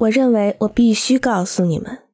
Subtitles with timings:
[0.00, 2.04] 我认为我必须告诉你们，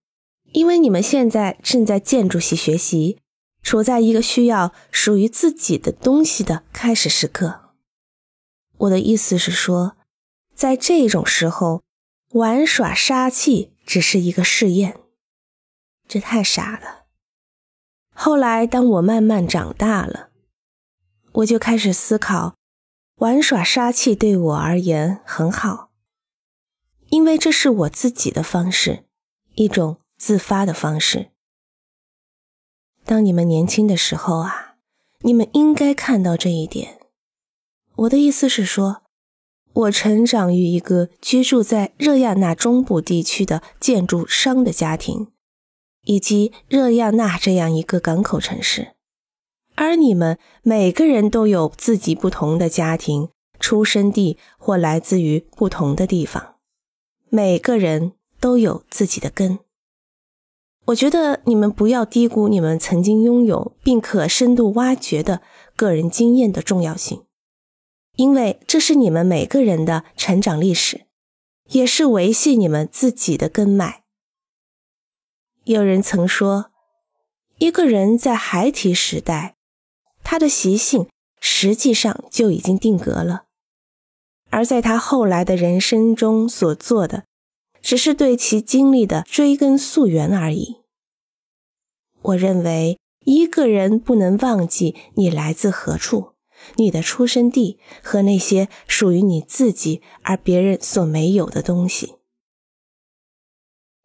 [0.53, 3.21] 因为你们现在正在建筑系学习，
[3.63, 7.75] 处在一个需要属于自己的东西的开始时刻。
[8.79, 9.97] 我的意思是说，
[10.53, 11.85] 在这种时候，
[12.33, 14.99] 玩耍杀气只是一个试验。
[16.09, 17.05] 这太傻了。
[18.13, 20.31] 后来，当我慢慢长大了，
[21.33, 22.57] 我就开始思考，
[23.19, 25.86] 玩耍杀气对我而言很好，
[27.11, 29.05] 因为这是我自己的方式，
[29.55, 31.31] 一种自发的方式。
[33.05, 34.77] 当你们年轻的时候啊，
[35.21, 36.99] 你们应该看到这一点。
[37.95, 39.03] 我的意思是说，
[39.73, 45.29] 我成长于一个居住在热亚那中部地区的建筑商的家庭。
[46.09, 48.95] 以及热亚纳这样一个港口城市，
[49.75, 56.56] 而你们每个人都有自己不同的家庭、出生地或来自于不同的地方，
[57.29, 59.59] 每个人都有自己的根。
[60.87, 65.43] 我觉得你们不要低估你们曾经拥有并可深度挖掘的
[65.75, 67.25] 个人经验的重要性，
[68.15, 71.07] 因为这是你们每个人的成长历史，
[71.71, 74.05] 也是维系你们自己的根脉。
[75.65, 76.71] 有人曾说，
[77.59, 79.57] 一个人在孩提时代，
[80.23, 81.09] 他的习性
[81.41, 83.46] 实际上就已经定格了；
[84.57, 87.25] 而在他后来的人生中所做的，
[87.83, 90.77] 只是对其经历的追根溯源而已。
[92.23, 96.33] 我认为，一个人不能忘记你来自何处，
[96.77, 102.15] 你的出生地和那些属于你自己而别人所没有的东西。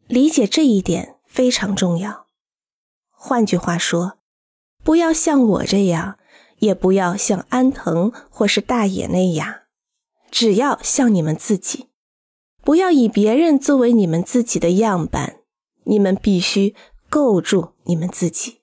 [0.08, 1.16] 理解这一点。
[1.32, 2.28] 非常重要。
[3.10, 4.18] 换句话说，
[4.84, 6.20] 不要像我这样，
[6.60, 9.61] 也不要像安藤或是大野那样，
[10.32, 11.90] 只要像你们自己。
[12.64, 15.38] 不要以别人作为你们自己的样板，
[15.84, 16.74] 你们必须
[17.10, 18.62] 构筑你们自己。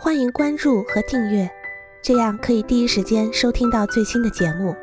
[0.00, 1.50] 欢迎关注和订阅，
[2.02, 4.74] 这样可以第一时间收听到最新的节目。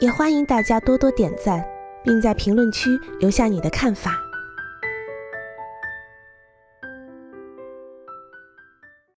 [0.00, 1.64] 也欢迎大家多多点赞，
[2.02, 4.18] 并在评论区留下你的看法。